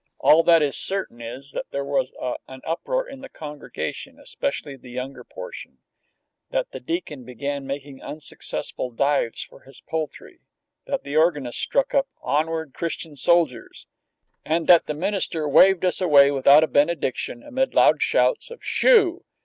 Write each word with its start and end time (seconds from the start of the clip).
All 0.19 0.41
that 0.45 0.63
is 0.63 0.75
certain 0.75 1.21
is 1.21 1.51
that 1.51 1.69
there 1.69 1.85
was 1.85 2.11
an 2.47 2.61
uproar 2.65 3.07
in 3.07 3.21
the 3.21 3.29
congregation, 3.29 4.17
especially 4.17 4.75
the 4.75 4.89
younger 4.89 5.23
portion; 5.23 5.77
that 6.49 6.71
the 6.71 6.79
Deacon 6.79 7.23
began 7.23 7.67
making 7.67 8.01
unsuccessful 8.01 8.89
dives 8.89 9.43
for 9.43 9.59
his 9.59 9.79
poultry; 9.81 10.39
that 10.87 11.03
the 11.03 11.15
organist 11.15 11.59
struck 11.59 11.93
up 11.93 12.07
"Onward, 12.23 12.73
Christian 12.73 13.15
Soldiers," 13.15 13.85
and 14.43 14.65
that 14.65 14.87
the 14.87 14.95
minister 14.95 15.47
waved 15.47 15.85
us 15.85 16.01
away 16.01 16.31
without 16.31 16.63
a 16.63 16.67
benediction 16.67 17.43
amid 17.43 17.75
loud 17.75 18.01
shouts 18.01 18.49
of, 18.49 18.63
"Shoo!" 18.65 19.23